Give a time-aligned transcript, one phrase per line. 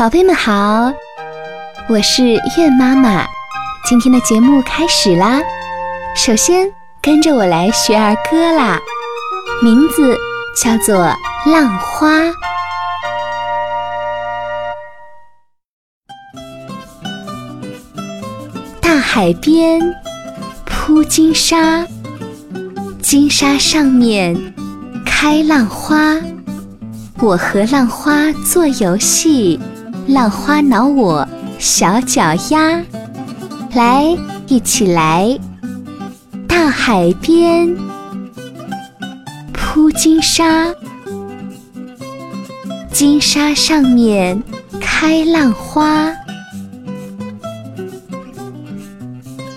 [0.00, 0.90] 宝贝们好，
[1.86, 2.24] 我是
[2.56, 3.22] 月妈妈。
[3.84, 5.42] 今天的节目开始啦，
[6.16, 6.66] 首先
[7.02, 8.80] 跟着我来学儿歌啦，
[9.62, 10.16] 名字
[10.56, 10.96] 叫做
[11.52, 12.08] 《浪花》。
[18.80, 19.82] 大海边
[20.64, 21.86] 铺金沙，
[23.02, 24.34] 金沙上面
[25.04, 26.16] 开浪花，
[27.18, 29.60] 我和浪花做游戏。
[30.10, 31.26] 浪花挠我
[31.60, 32.82] 小脚丫，
[33.74, 34.04] 来，
[34.48, 35.38] 一起来！
[36.48, 37.72] 大海边
[39.52, 40.74] 铺金沙，
[42.90, 44.42] 金沙上面
[44.80, 46.12] 开浪花，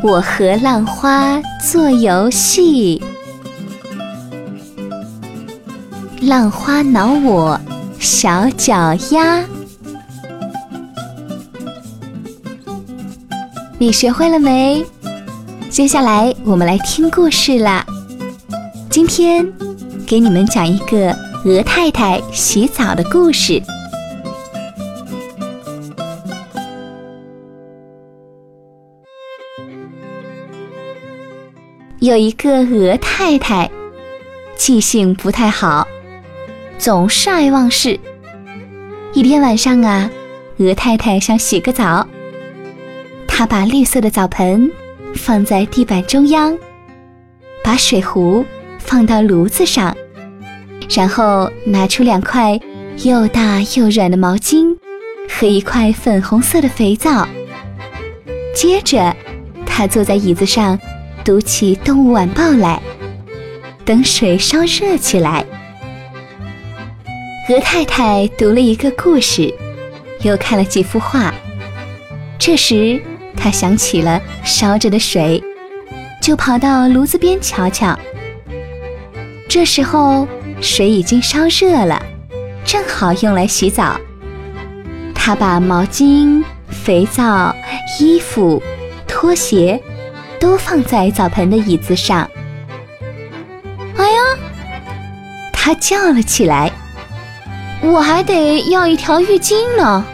[0.00, 3.02] 我和浪花做游戏。
[6.20, 7.60] 浪花挠我
[7.98, 9.42] 小脚丫。
[13.78, 14.82] 你学会了没？
[15.68, 17.84] 接下来我们来听故事啦。
[18.88, 19.46] 今天
[20.06, 21.14] 给你们讲一个
[21.44, 23.62] 鹅太太洗澡的故事。
[32.00, 33.70] 有一个鹅太太，
[34.56, 35.86] 记性不太好，
[36.78, 38.00] 总是爱忘事。
[39.12, 40.10] 一天晚上啊，
[40.56, 42.06] 鹅太太想洗个澡。
[43.38, 44.72] 他把绿色的澡盆
[45.14, 46.56] 放在地板中央，
[47.62, 48.42] 把水壶
[48.78, 49.94] 放到炉子上，
[50.88, 52.58] 然后拿出两块
[53.02, 54.74] 又大又软的毛巾
[55.28, 57.28] 和一块粉红色的肥皂。
[58.54, 59.14] 接着，
[59.66, 60.80] 他坐在椅子上
[61.22, 62.80] 读起《动物晚报》来，
[63.84, 65.44] 等水烧热起来。
[67.50, 69.52] 鹅太太读了一个故事，
[70.22, 71.34] 又看了几幅画。
[72.38, 72.98] 这时，
[73.36, 75.42] 他想起了烧着的水，
[76.20, 77.96] 就跑到炉子边瞧瞧。
[79.48, 80.26] 这时候
[80.60, 82.02] 水已经烧热了，
[82.64, 84.00] 正好用来洗澡。
[85.14, 87.54] 他把毛巾、肥皂、
[88.00, 88.62] 衣服、
[89.06, 89.80] 拖鞋
[90.40, 92.28] 都放在澡盆的椅子上。
[93.96, 94.18] 哎呀！
[95.52, 96.70] 他叫了起来
[97.82, 100.04] ：“我还得要一条浴巾呢。”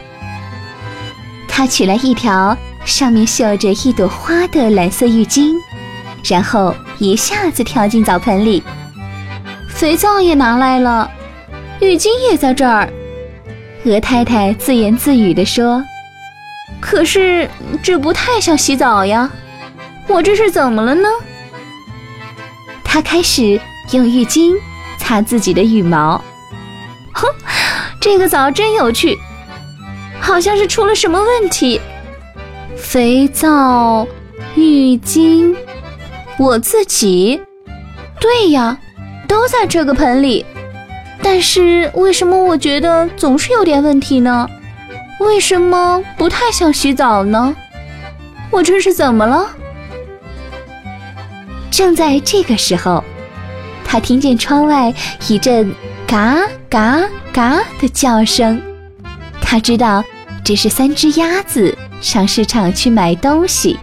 [1.49, 2.57] 他取来一条。
[2.85, 5.55] 上面绣着一朵花的蓝色浴巾，
[6.29, 8.63] 然后一下子跳进澡盆里。
[9.69, 11.11] 肥皂也拿来了，
[11.81, 12.89] 浴巾也在这儿。
[13.85, 15.83] 鹅太太自言自语地说
[16.81, 17.49] ：“可是
[17.83, 19.29] 这不太像洗澡呀，
[20.07, 21.09] 我这是怎么了呢？”
[22.85, 23.61] 她开始
[23.93, 24.55] 用浴巾
[24.99, 26.23] 擦自己的羽毛。
[27.13, 27.27] 哼，
[28.01, 29.19] 这个澡真有趣，
[30.21, 31.81] 好像是出了什么问题。
[32.83, 34.07] 肥皂、
[34.55, 35.57] 浴巾，
[36.37, 37.41] 我自己，
[38.21, 38.77] 对呀，
[39.27, 40.45] 都在这个盆里。
[41.23, 44.47] 但是为什么我觉得总是有点问题呢？
[45.21, 47.57] 为什么不太想洗澡呢？
[48.51, 49.49] 我这是怎么了？
[51.71, 53.03] 正在这个时候，
[53.85, 54.93] 他听见窗外
[55.29, 55.73] 一阵
[56.07, 56.37] 嘎
[56.69, 57.01] 嘎
[57.33, 58.61] 嘎的叫声，
[59.41, 60.05] 他知道
[60.45, 61.75] 这是三只鸭子。
[62.03, 63.79] 上市场去买东西，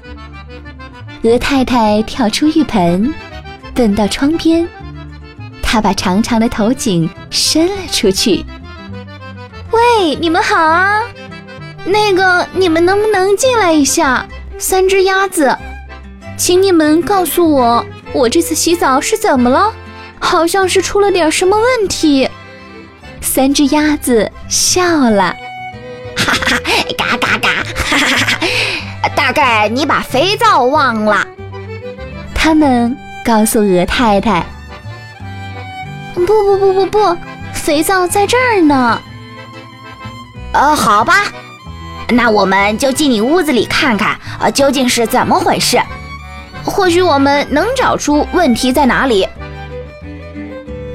[1.23, 3.13] 鹅太太跳出浴盆，
[3.73, 4.67] 蹲到窗边，
[5.61, 8.45] 她把长长的头颈伸了出去。
[9.71, 11.01] 喂，你们好啊！
[11.85, 14.27] 那个，你们能不能进来一下？
[14.57, 15.57] 三只鸭子，
[16.35, 19.73] 请你们告诉我，我这次洗澡是怎么了？
[20.19, 22.29] 好像是出了点什么问题。
[23.21, 25.33] 三只鸭子笑了。
[26.49, 26.59] 哈，
[26.97, 27.49] 嘎嘎嘎！
[27.75, 29.09] 哈哈哈！
[29.15, 31.25] 大概你把肥皂忘了。
[32.33, 34.43] 他们告诉鹅太太
[36.15, 37.17] ：“不不不不不，
[37.53, 38.99] 肥皂在这儿呢。”
[40.53, 41.25] 呃，好吧，
[42.09, 45.79] 那我们就进你屋子里看看，呃，究竟是怎么回事？
[46.63, 49.27] 或许我们能找出问题在哪里。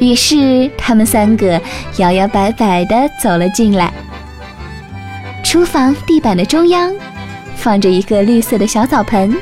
[0.00, 1.60] 于是，他们三个
[1.98, 3.92] 摇摇摆摆地走了进来。
[5.44, 6.92] 厨房地板的中央，
[7.54, 9.36] 放着一个绿色的小澡盆，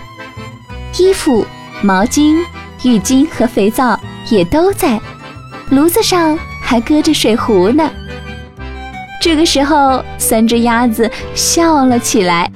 [0.98, 1.46] 衣服、
[1.80, 2.36] 毛巾、
[2.82, 5.00] 浴巾和肥皂也都在。
[5.70, 7.88] 炉子上还搁着水壶呢。
[9.22, 12.50] 这个时候，三只鸭子笑了起来，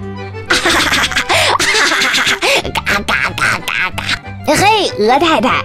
[0.50, 2.38] 哈哈哈哈哈！
[2.74, 4.54] 嘎嘎嘎嘎嘎！
[4.54, 5.64] 嘿，鹅太太，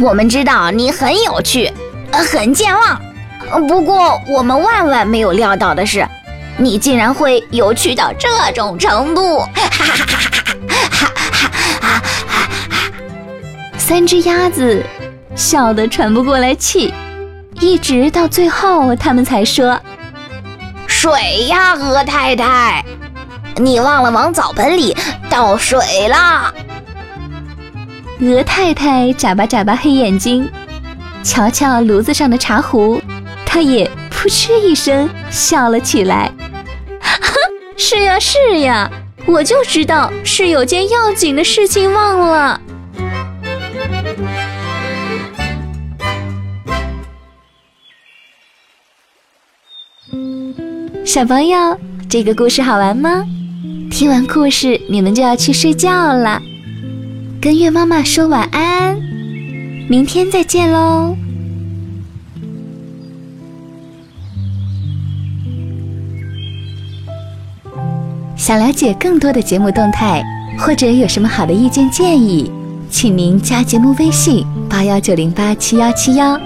[0.00, 1.70] 我们知道你很有趣，
[2.10, 3.00] 呃，很健忘。
[3.68, 6.04] 不过，我们万万没有料到的是。
[6.56, 9.40] 你竟然会有趣到这种程度！
[9.40, 10.06] 哈哈哈
[10.68, 11.10] 哈
[11.80, 12.02] 哈哈！
[13.76, 14.82] 三只鸭子
[15.34, 16.94] 笑得喘不过来气，
[17.60, 19.78] 一直到最后，他们才说
[20.86, 22.84] ：“水呀，鹅太太，
[23.56, 24.96] 你忘了往澡盆里
[25.28, 26.54] 倒水了。”
[28.22, 30.48] 鹅太太眨巴眨巴黑眼睛，
[31.24, 33.02] 瞧瞧炉子上的茶壶，
[33.44, 36.30] 她也扑哧一声笑了起来。
[37.76, 38.90] 是呀是呀，
[39.26, 42.60] 我就知道是有件要紧的事情忘了。
[51.04, 51.78] 小朋友，
[52.08, 53.24] 这个故事好玩吗？
[53.90, 56.40] 听完故事，你们就要去睡觉了。
[57.40, 58.96] 跟月妈妈说晚安，
[59.88, 61.16] 明天再见喽！
[68.44, 70.22] 想了解更多的节目动态，
[70.58, 72.52] 或者有什么好的意见建议，
[72.90, 76.38] 请您加节目微信八幺九零八七幺七幺，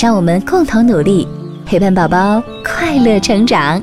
[0.00, 1.26] 让我们共同努力，
[1.66, 3.82] 陪伴宝宝快乐成长。